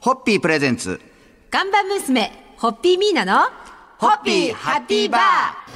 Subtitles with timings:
[0.00, 1.00] ホッピープレゼンツ。
[1.50, 3.48] 看板娘、ホッピーミーナの、
[3.98, 5.22] ホッピーハッピーバー。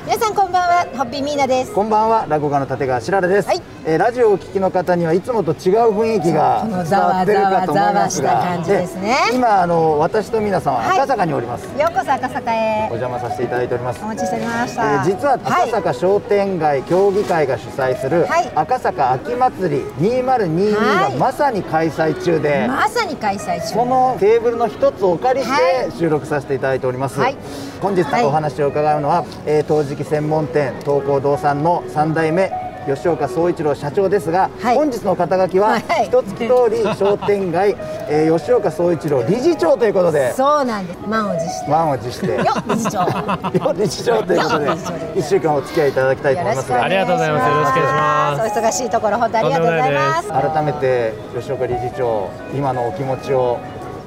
[0.07, 1.73] 皆さんこんばんは、ホッピーミーナです。
[1.73, 3.63] こんばんは、落語家の立川しららです、はい。
[3.85, 9.17] えーラジオをお聞きの方にはいつもと違う雰囲気がこの伝わってるかと思いますがざわざわした感じですね。
[9.31, 10.99] で今あの私と皆さんははい。
[10.99, 12.83] 赤坂におります、ようこそ赤坂へ。
[12.93, 12.95] お。
[12.95, 14.01] 邪魔させていただいております。
[14.05, 14.83] お待ちしておりましえた。
[14.83, 18.53] ー実は赤坂商店街協議会が主催するはい。
[18.55, 21.17] 赤坂秋祭り2022がはい。
[21.17, 23.67] まさに開催中で、まさに開催中。
[23.67, 27.37] そのテーブルの一つをお借りしはて収録させていただいております、はい。
[27.81, 32.51] 本日はいお話を伺うのは、えー陶磁器専門店東光堂さんの3代目
[32.85, 34.75] 吉岡総一郎社長ですが、はい。
[34.75, 36.07] 本日の肩書きは、はい。
[36.09, 37.77] 一月通り商店街、
[38.09, 40.33] えー吉岡総一郎理事長ということで。
[40.33, 40.99] そうなんです。
[41.07, 41.71] 満を持して。
[41.71, 42.27] 満を持して。
[42.27, 42.99] よ、理事長。
[43.67, 46.83] よ理事長ということでよ理事長で1週間お付き合いいただきたいと思いますが。
[46.83, 47.49] ありがとうございます。
[47.49, 48.59] よろしくお願いします。
[48.59, 50.29] お忙しいところ本当ありがとうございます。
[50.29, 53.59] 改めて吉岡理事長今のお気持ちを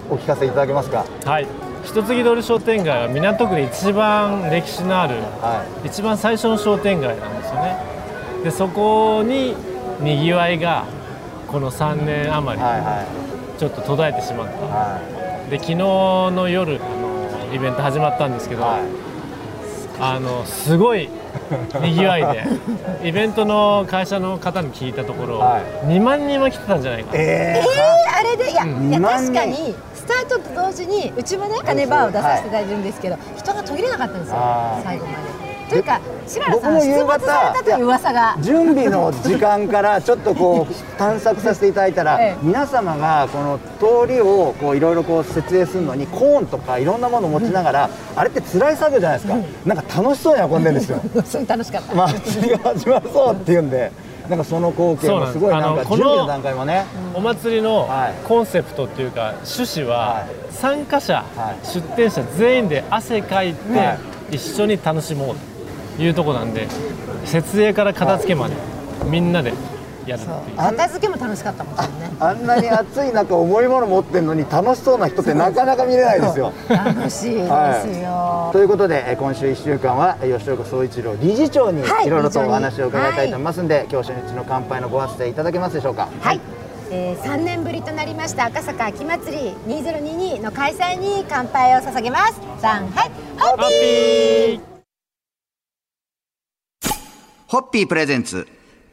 [0.10, 1.06] お聞かせいただけますか？
[1.26, 1.48] はい
[1.86, 7.78] 一月通り商店街は港区で一番歴史のあるは一番最初の商店街なんですよね。
[8.44, 9.56] でそこに
[10.02, 10.86] にぎわいが
[11.48, 12.82] この3年余りいはい。
[12.82, 13.06] は
[13.58, 14.66] ちょっと途絶えてしまっいた。
[14.66, 15.00] は
[15.50, 18.82] で昨日の夜あのイベント始まったんですけど、いはい。
[20.00, 21.10] あのすごい
[21.82, 22.44] にぎわいで
[23.08, 29.34] イベントの会社の方に聞いたところ、は2万人は来てたんじゃないかな、ええー、あれでいや,、いや2万人。
[29.34, 29.76] 確かに
[30.26, 34.36] スタートと同時にうちもね金バーを出させていただいてるんですけど、人が途切れなかったんですよ
[34.84, 35.56] 最後まで。
[35.70, 38.36] というか白良さん出没されたという噂が。
[38.38, 38.44] ー。
[38.44, 42.38] 準備の時間からちょっとこう探索させていただいたら、 ええ。
[42.42, 51.00] 皆様がこの通りをこういろいろこう設営するのにコーンとかいろんなものを持ちながら、あれって辛い作業じゃないですか、なんか楽しそうに運んでるんですよ。
[51.26, 51.96] すごい楽しかった。
[51.96, 53.92] 祭りが始まるそうっていうんで
[54.30, 56.86] なんかその光景もすごいなんかのこの準備の段階もね。
[57.14, 58.14] お祭りのはい。
[58.28, 60.54] コンセプトっていうか趣旨ははい。
[60.54, 61.66] 参加者、はい。
[61.66, 63.98] 出店者全員で汗かいては
[64.32, 65.36] 一緒に楽しもう
[65.98, 66.68] というところなんで
[67.26, 68.56] 設営から片付けまで
[69.06, 69.54] みんなで
[70.08, 70.58] やるっていう。
[70.58, 71.84] 片付けも楽しかったもんね。
[72.20, 76.54] あんなに暑い中重いもの持ってるのに楽しそうな人ってなかなか見れないですよ。
[76.70, 77.50] 楽しいです
[78.02, 78.50] よ。
[78.54, 86.08] ということでえー今週1週間はえー吉岡総一郎理事長にはいいろいろとお話を伺いたいと思いますんで、今日初日の乾杯のご発声いただけますでしょうか？
[86.22, 86.40] はい、
[86.92, 92.40] えー、3年ぶりとなりました赤坂秋祭り2022の開催に乾杯を捧げます。
[92.62, 93.12] さんはい。
[93.40, 94.62] ホッピー。
[97.48, 97.88] ホッピー。
[97.88, 98.48] プレゼンツ。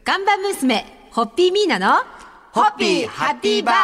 [0.04, 0.84] 看板娘、
[1.14, 2.02] ホッピーミーナの、
[2.52, 3.74] ホッピーハッピーバー。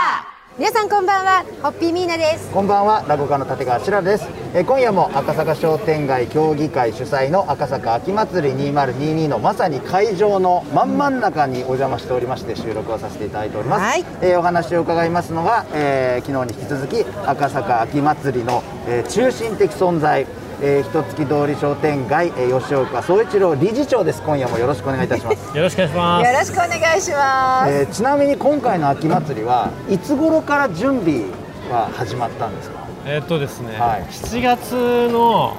[0.58, 2.50] 皆さんこんばんはホッピーミーナです。
[2.50, 14.04] こんばんは落語家の立川しららです、えー今夜も赤坂商店街協議会主催の赤坂秋祭り2022のまさに会場の真ん真ん中にお邪魔しておりまして収録をさせていただいております、はい。
[14.22, 20.26] えーお話を伺いますのが、えー昨日に引き続き赤坂秋祭りの、えー中心的存在
[20.60, 24.20] えー、一月通り商店街、えー吉岡総一郎理事長です。
[24.22, 25.36] 今夜もよろしくお願いいたします。
[25.56, 26.26] よろしくお願いします。
[26.32, 31.22] よろしくお願いします、えーちなみに今回の秋祭りはいつ頃から準備
[31.70, 32.78] は始まったんですか？
[33.06, 34.06] えーっとですね、はい。
[34.10, 34.72] 7月
[35.12, 35.56] の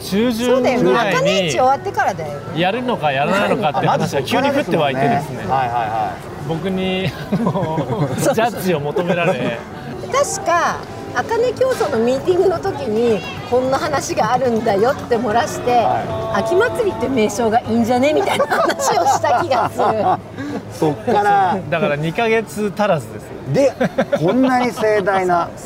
[0.00, 0.78] 中そうだよね。
[0.78, 2.60] 旬ぐらい赤値市に終わってからだよね。
[2.60, 5.38] やるのかやらないのかって話が急に降って湧いてですね。
[5.38, 6.10] はいはいは
[6.48, 9.58] 僕にあの ジャッジを求められ。
[10.12, 10.76] 確か
[11.14, 20.00] 赤値競争のミーティングの時にこんな話があるんだよって漏らして、は秋祭りって名称がいいんじゃねみたいな話をした気がする。
[20.00, 21.58] い そっから。
[21.70, 23.72] だから2ヶ月足らずですで
[24.18, 25.48] こんなに盛大な。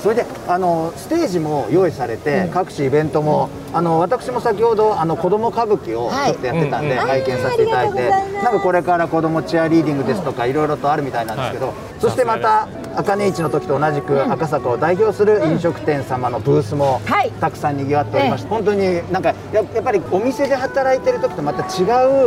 [0.00, 6.32] それであのステージも用意されて、各種イベントも、あの私も先ほどあの子供歌舞伎をはい。
[6.32, 7.02] ちょっとやってたんで、うん。
[7.02, 8.44] うん拝見させていただいて、あーありがとうございます。
[8.44, 11.74] なんかこれから子供チアリーディングですとか、いろいろとあるみたいなんですけど、はい。
[12.00, 12.66] そしてまた
[12.96, 17.30] 茜市の時と同じく赤坂を代表する飲食店様のブースもはい。
[17.40, 21.84] たくさんにぎわっておりまして、本当になんかややっぱりお店で働いてる時とまた違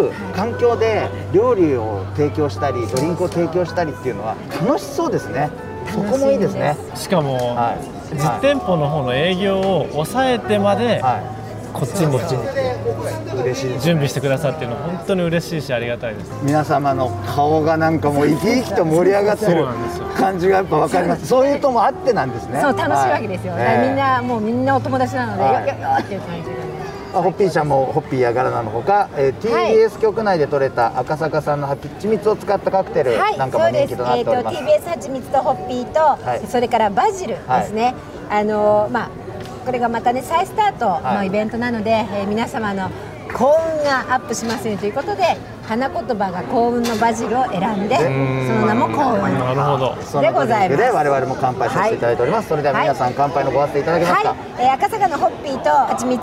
[0.07, 5.49] う環境で料理を提供したりドリンクを提供したりっていうのは楽しそうですね。
[5.91, 6.77] そこもいいですね。
[6.95, 8.15] しかも、はい。
[8.15, 11.21] 実店舗の方の営業を抑えてまで、は
[11.73, 12.19] こっちにい
[13.43, 16.31] 嬉しいです準備してくださっていうのは本当に嬉しいしありがたいです。
[16.43, 20.05] 皆様の顔がなんかもう生き生きと盛り上がってるそうなんですよ。
[20.15, 21.27] 感じがやっぱ分かります。
[21.27, 22.61] そういうともあってなんですね。
[22.61, 23.87] そう楽しいわけですよ、はい。
[23.87, 25.67] みんなもうみんなお友達なので、はい。
[25.67, 26.63] よよよっていう感じが
[27.21, 34.87] ホッピーちゃんもホッピーやガラナのほか、えーはい TBS 局内で採れた赤坂産の蜂蜜を使ったカクテルはい、なんかも人気となっております、そうです。
[34.87, 36.47] えっ、と TBS はちみつとホッピーと、はい。
[36.47, 37.93] それからバジルですね。
[38.29, 39.22] あのまあ
[39.65, 42.89] これがまたね再スタートのイベントなので、えー皆様の
[43.33, 45.23] 幸運がアップしますよということで
[45.63, 48.61] 花言葉が幸運のバジルを選んでそうん。
[48.61, 49.21] の名も幸運。
[49.21, 49.95] なるほど。
[50.03, 51.97] そのドリンクで我々も乾杯させてい。
[51.99, 56.21] ただいております、それでは皆さん乾杯のご発声いただけますか、はい、えー赤坂のホッピーと蜂蜜、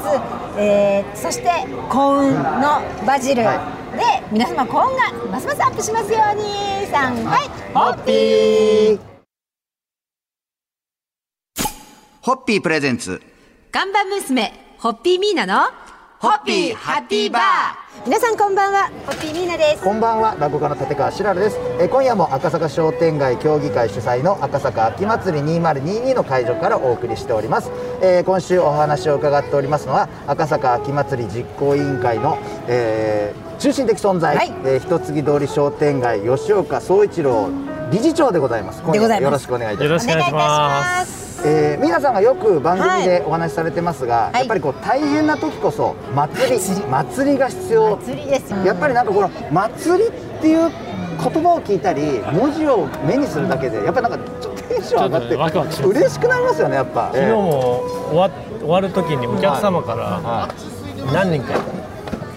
[0.58, 1.50] えーそして
[1.88, 3.58] 幸運のバジル、は
[3.96, 7.24] で皆様幸運がますますアップしますようにさん。
[7.24, 7.48] はい。
[7.74, 9.00] ホッピー。
[12.22, 13.20] ホッピープレゼンツ
[13.72, 15.60] 看板娘、ホッピーミーナの
[16.18, 17.42] ホッピーハッピーバー。
[18.04, 19.84] 皆さんこんばんはホッピーミーナです。
[19.84, 27.70] こんばんは落語家の立川しらるです、えー今夜も赤坂商店街協議会主催の赤坂秋祭り2022の会場からお送りしております、
[28.02, 34.52] えー今週お話を伺っておりますのは赤坂秋祭り実行委員会の、えー中心的存在、はい。
[34.64, 37.48] えー一継通り商店街吉岡総一郎
[37.92, 38.82] 理事長でございます。
[38.82, 39.22] 今夜でございます。
[39.24, 40.08] よろしくお願いいたします。
[40.08, 44.40] よろしくお願いしますえー、皆さんがよく番組でお話しされてますが、はい。
[44.40, 46.86] やっぱりこう大変な時こそ祭り祭り。
[46.86, 47.96] 祭りが必要。
[47.96, 50.70] 祭りですよやっぱりなんかこの祭りっていう
[51.22, 57.10] 言葉を聞いたり文字を目にするだけでやっぱりなんかちょっとテンション上がってねワクワクし嬉しくなりますよねやっぱ。
[57.12, 60.48] 昨日も終わ終わる時にお客様からは
[61.12, 61.60] 何人か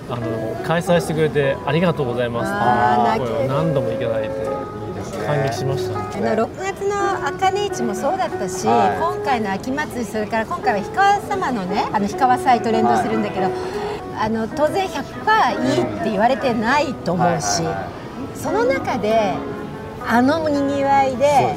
[0.10, 4.36] あの開催してくれてありがとうございますっていう声を何度もいただいて
[5.26, 6.00] 感激しました。
[6.00, 6.83] あの6月の
[7.28, 8.98] 茜市もそうだったし、はい。
[8.98, 13.50] 今回の秋祭りそれから今回は氷川様のねあの氷川祭と連動するんだけど、
[14.20, 17.64] あの当然100%いいって言われてないと思うし、
[18.36, 19.34] その中で
[20.06, 21.56] あのにぎわいで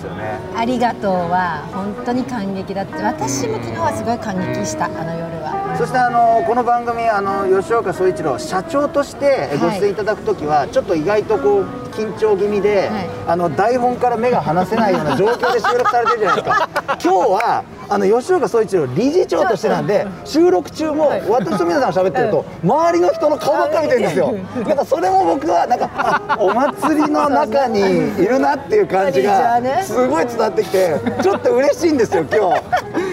[0.56, 5.74] ありがとうは本当に感激だって私も昨日はすごい感激したあの夜は。
[5.76, 13.08] そしてあのこの番組あの吉岡総一郎社長としてご出演いただくときは、ちょっと意外とこう緊張気味で、はい。
[13.28, 16.68] あの台本から目が離せないような状況で収録されてるじゃないですか。
[17.02, 24.34] 今日はあの吉岡総一郎理事長としてなんで収録中も私と皆さんが喋ってると周りの人の顔ばっかり見てるんですよ。
[24.66, 27.80] なんかそれも僕はなんかあお祭りの中に
[28.20, 32.62] いるなっていう感じがすごい伝わってきてちょっと嬉しいんですよ今日。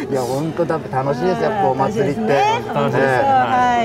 [0.12, 2.22] いや本当だって楽しいですよやっぱお祭りって。
[2.74, 3.08] 楽しいで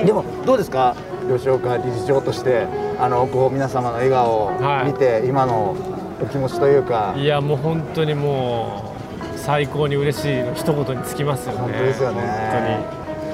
[0.01, 0.95] すでもどうですか？
[1.29, 2.67] 吉岡理事長として
[2.99, 5.77] あのこう皆様の笑顔を見て、今の
[6.21, 7.15] お気持ちというか。
[7.17, 8.95] いやもう本当にも
[9.35, 11.59] う最高に嬉しいの一言につきますよね。
[11.61, 12.23] 本当ですよね。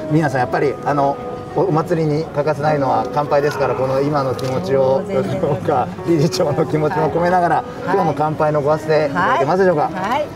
[0.08, 1.16] 本皆さんやっぱりあの
[1.56, 9.10] おお祭りに欠かせないのは乾杯ですからこの今の気持ちを吉岡 理事長の気持ちも込めながら、今日の乾杯のご発声い。
[9.10, 10.26] ただけますでしょうか、はい、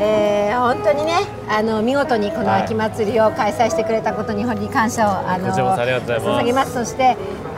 [0.00, 1.14] えー本当にね
[1.48, 2.62] あの見事にこのはい。
[2.62, 6.72] 秋祭りを開催してくれたことに日本に感謝をあの捧げます。
[6.74, 7.16] そして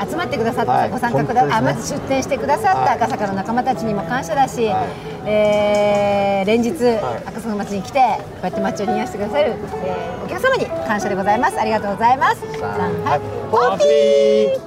[0.09, 0.91] 集まってくださった、はい。
[0.91, 1.53] ご参加くだ、ね。
[1.53, 2.97] あまず出店してくださったはい。
[2.97, 4.89] 赤坂の仲間たちにも感謝だし、はい。
[5.29, 7.29] えー連日、はい。
[7.29, 8.05] 赤坂町に来てこ
[8.43, 9.53] うやって街を賑わしてくださる、
[9.85, 11.61] えーお客様に感謝でございます。
[11.61, 12.43] ありがとうございます。
[12.45, 13.21] はい。
[13.51, 14.61] ホッピー。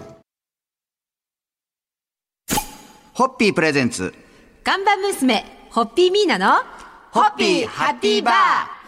[3.13, 4.13] ホッピープレゼンツ。
[4.63, 6.61] 看板娘、ホッピーミーナの
[7.13, 8.35] ホッピーハッピーバー。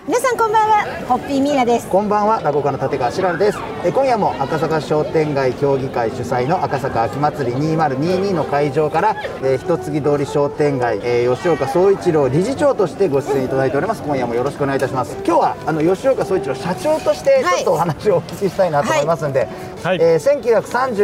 [0.07, 1.05] 皆さんこんばんは。
[1.07, 1.87] ホッピーミーナです。
[1.87, 2.41] こんばんは。
[2.41, 3.59] 落語家の立川しらるです。
[3.83, 14.01] え今夜も赤坂商店街協議会主催の赤坂秋祭り2022の会場から、えー、一継通り商店街、えー吉岡総一郎理事長としてご出演いただいております。
[14.01, 15.15] 今夜もよろしくお願いいたします。
[15.23, 19.49] 今日はあの吉岡総一郎社長としてはいちょっとお話をお聞きしたいなと思いますんで、はい
[19.93, 20.25] えー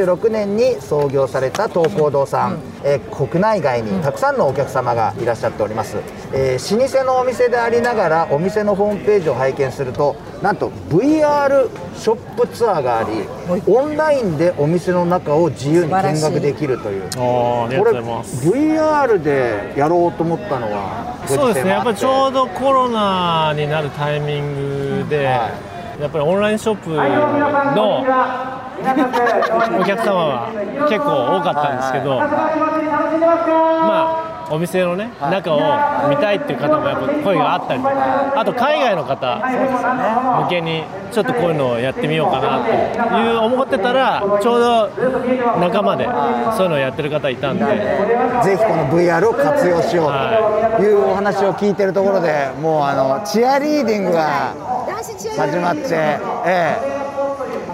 [0.02, 5.98] 1936年に創業された東光堂さん、えー国内外にたくさんのお客様がいらっしゃっております、
[6.34, 13.10] えー老舗のお店でありながらお店のホームページを拝見するとなんと VR ショップツアーがあり
[13.68, 17.04] オンラインでお見の中を自由に見学できるという。
[17.04, 21.72] ことれ VR でやろうと思ったのはごそうですね。
[21.72, 25.52] やっぱりちょうどどコロナになるタイミングで、は
[26.00, 27.00] やっぱりオンラインショップの
[28.82, 30.52] お客様は
[30.90, 32.28] 結構多かったんですけど、ま
[34.28, 39.38] あお店のね、中を見たいっていう方もやっぱ声があったりとかあと海外の方
[40.44, 44.90] 向けにちょっとこういうのをやってみようかなという思ってたらちょうど
[45.62, 46.04] 仲間で
[46.58, 47.66] そういうのをやってる方いたんで。
[48.44, 54.54] ぜひこの VR を活用しようというお話を聞いてるところでもうあのチアリーディングが
[55.38, 55.88] 始まって、
[56.46, 56.91] ええ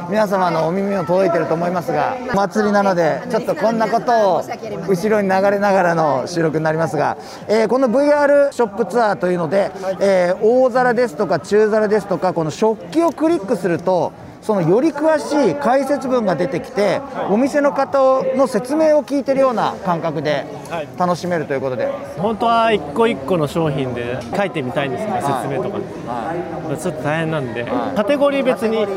[0.10, 4.44] 皆様のお耳も届いてると思いますがお祭りなのでちょっとこんなことを
[4.88, 20.88] 後ろに流れながらの収録になりますが、えーこの VR ショップツアーというので、えー大皿ですとか中皿ですとかこの食器をクリックするとそのより詳しい解説文が出てきてお店の方の説明を聞いてるような感覚ではい。
[20.98, 25.78] 楽しめるということで、本当は一個一個の商品で書いてみたいんですけど説明とか。
[25.78, 27.96] はちょっと大変なんで、はい。
[27.96, 28.88] カテゴリー別に、はい。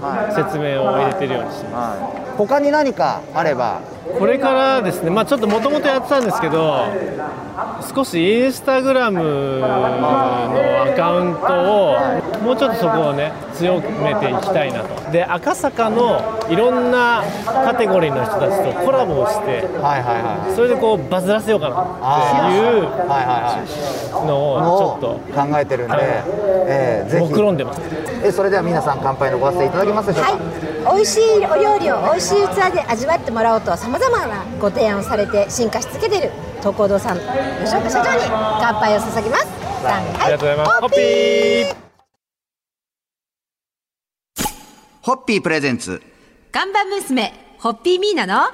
[0.00, 0.34] はい。
[0.34, 2.00] 説明を入れてるようにしてます。
[2.00, 3.80] いはい、他に何かあれば
[4.18, 6.84] これからですね、まあ、ちょっともともとやってたんですけど
[7.94, 15.10] 少しインスタグラムのアカウントをもうちょっとそこをね強めていきたいなと。
[15.12, 24.26] で赤坂のいろんなカテゴリーの人たちとコラボをしてはいはいはいそれでこうバズらせようかなっていうはいはいはい。
[24.26, 25.96] ののををちょっ考えてるんで、
[26.68, 27.32] えーとぜひ。
[27.32, 27.80] 目論んでます。
[28.24, 30.38] えそれでは皆さん乾杯のご発声いただけますでしょうか、は
[30.94, 36.30] い、美味しいお料理を美味しい器で味わってもらおうとさまざまなご提案をされて進化し続けている
[36.60, 37.18] 東光堂さん
[37.62, 38.20] 吉岡社長に
[38.60, 39.62] 乾杯を捧げます。
[39.82, 40.70] さんありがとうございます。
[40.80, 41.76] ホッピー。
[45.02, 46.00] ホッピープレゼンツ。
[46.52, 48.44] 看板娘、ホッピーミーナの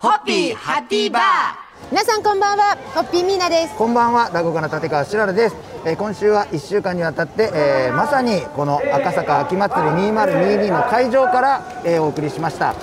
[0.00, 3.76] ホッピーハッピーバー皆さんこんばんはホッピーミーナです。
[3.76, 12.74] こんばんは落語家の立川しららです、えー今週は1週間にわたって、えーまさにこの赤坂秋祭り2022の会場から、えーお送りしました。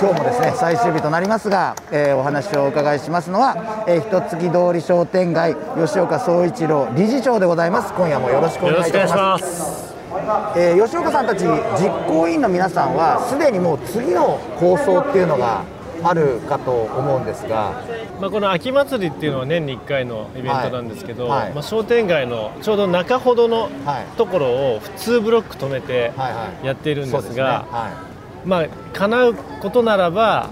[0.00, 7.92] 今日もですね最終日となりますが、えーお話をお伺いしますのは、えー、一月通り商店街吉岡総一郎理事長でございます。
[7.94, 9.44] 今夜もよろしくお願いいたします。
[9.44, 15.64] ますえー吉岡さんたち実行委員の皆さんはすでにもう次の構想っていうのが
[16.04, 17.80] あるかと思うんですが
[18.22, 27.90] まあ、この秋祭りっていうのは年に1回のイベントなんですけど、はいはいまあ、商店街のちょうど中ほどのはいところを普通ブロック止めてはいはいやっているんですが、は
[28.44, 30.50] いまあ叶うことならば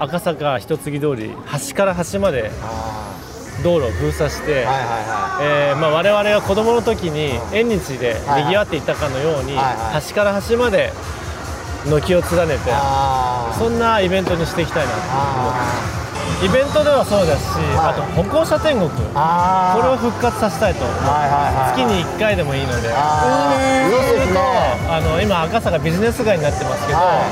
[0.00, 3.14] 赤坂一ツ木通り端から端まであ
[3.62, 10.92] 道路を封鎖して、ーはいはいはえーまあ、我々が子どもの時に縁日ではいにぎわっていたかのように、はいはい端から端まで
[11.88, 12.72] 軒を連ねて、
[13.56, 16.03] そんなイベントにしていきたいなと思ってあ
[16.42, 17.46] イベントではそうだし、
[17.78, 17.94] はい。
[17.94, 18.90] あと歩行者天国。
[18.90, 20.84] これを復活させたいと。
[20.84, 22.90] はいはいはい月に1回でもいいので。
[22.92, 23.86] あー。
[23.86, 24.40] いいですとね
[24.90, 27.22] あの今赤坂ビジネス街になってますけど、は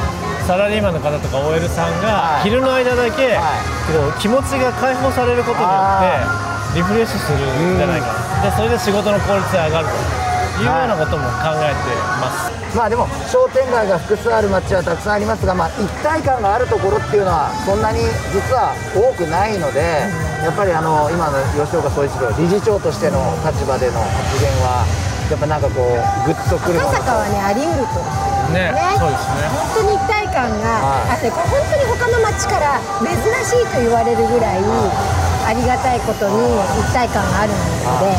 [0.47, 2.03] サラリーマンの方とか OL さんはい。
[2.03, 3.63] が昼の間だけ、はい。
[3.91, 7.43] こう気持ちが解放されることによってリフレッシュする
[7.75, 8.49] んじゃないかな。
[8.49, 10.22] でそれで仕事の効率が上がると
[10.63, 10.67] い。
[10.67, 11.91] うようなことも考えて
[12.23, 18.01] ます、まあでも商店街が複数ある街はたくさんありますが、まあ、一体感があるところっていうのはそんなに
[18.33, 20.07] 実は多くないので
[20.43, 24.87] やっぱりあの今の吉岡総一郎理事長としての立場での発言は
[25.31, 28.33] やっぱなんかこうグッとくるもの赤坂はねあり得ると。
[28.53, 28.69] ね。
[28.69, 29.01] ね。
[29.01, 29.49] そうですね。
[29.49, 36.37] 本当に一体感があって、これ本当に他の町から珍しいと言われるぐらいありがたいことに
[36.85, 37.65] 一体感があるの
[38.05, 38.13] で、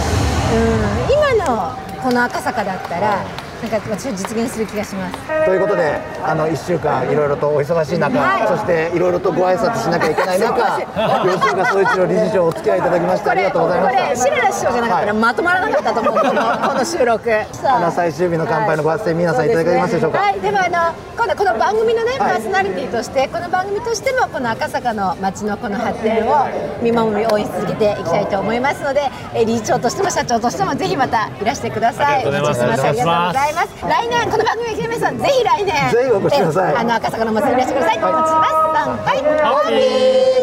[0.58, 3.26] うん、今のこの赤坂だったら
[3.64, 5.18] なんか私は実現する気がします。
[5.46, 8.48] ということであの1週間いろいろとお忙しい中、はい。
[8.48, 10.54] そしていろいろとご挨拶しなきゃいけない中
[10.84, 14.04] 吉岡総一郎理事長お付き合いいただきましてありがとうございました。
[14.04, 15.22] これ白田師匠じゃなかったらはい。
[15.22, 16.34] まとまらなかったと思う、この
[16.68, 17.32] この収録。
[17.32, 20.20] あの最終日の乾杯のご発声皆さんいただけますでしょうか？
[20.20, 22.20] はい、でもあの今度この番組のね、はい。
[22.20, 26.46] パーソナリティとしてこの番組としてもこの赤坂の街のこの発展を
[26.82, 32.26] 見守り応援し続けていきたいと思いますので、えー理事長としても社長としてもぜひまたいらしてください。
[32.26, 32.84] ありがとうございます。
[32.84, 33.53] ありがとうございます。
[33.54, 37.98] 来年この番組を聞いて皆さんぜひ来年ぜひお越しくださいえーあの赤坂のお祭りいらしてください。
[37.98, 38.52] お待ちしてます。
[38.52, 39.22] さんはい。
[39.22, 39.74] ハッピ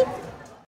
[0.07, 0.10] ー